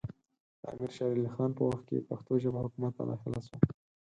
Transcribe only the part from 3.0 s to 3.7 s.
داخله سوه